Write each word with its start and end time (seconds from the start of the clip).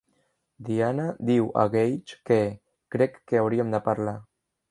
Diana 0.69 1.03
diu 1.29 1.49
a 1.63 1.65
Gage 1.75 2.17
que 2.29 2.39
"crec 2.95 3.21
que 3.31 3.43
hauríem 3.43 3.77
de 3.77 3.85
parlar". 3.91 4.17